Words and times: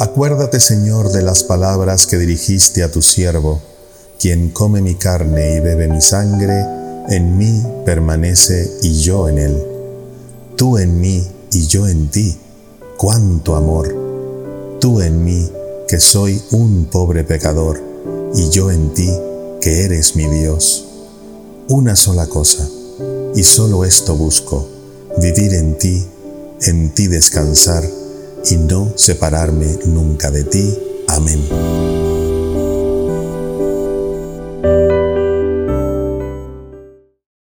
Acuérdate, 0.00 0.60
Señor, 0.60 1.12
de 1.12 1.20
las 1.20 1.44
palabras 1.44 2.06
que 2.06 2.16
dirigiste 2.16 2.82
a 2.82 2.90
tu 2.90 3.02
siervo, 3.02 3.60
quien 4.18 4.48
come 4.48 4.80
mi 4.80 4.94
carne 4.94 5.56
y 5.56 5.60
bebe 5.60 5.88
mi 5.88 6.00
sangre, 6.00 6.64
en 7.10 7.36
mí 7.36 7.62
permanece 7.84 8.78
y 8.80 9.02
yo 9.02 9.28
en 9.28 9.36
él. 9.36 9.62
Tú 10.56 10.78
en 10.78 10.98
mí 11.02 11.28
y 11.52 11.66
yo 11.66 11.86
en 11.86 12.08
ti, 12.08 12.34
cuánto 12.96 13.56
amor. 13.56 13.94
Tú 14.80 15.02
en 15.02 15.22
mí, 15.22 15.46
que 15.86 16.00
soy 16.00 16.40
un 16.50 16.86
pobre 16.86 17.22
pecador, 17.22 17.78
y 18.34 18.48
yo 18.48 18.70
en 18.70 18.94
ti, 18.94 19.12
que 19.60 19.84
eres 19.84 20.16
mi 20.16 20.24
Dios. 20.28 20.86
Una 21.68 21.94
sola 21.94 22.26
cosa, 22.26 22.66
y 23.34 23.42
solo 23.42 23.84
esto 23.84 24.16
busco, 24.16 24.66
vivir 25.18 25.52
en 25.52 25.76
ti, 25.76 26.06
en 26.62 26.88
ti 26.94 27.06
descansar, 27.06 27.99
y 28.48 28.56
no 28.56 28.92
separarme 28.96 29.78
nunca 29.86 30.30
de 30.30 30.44
ti. 30.44 30.78
Amén. 31.08 31.40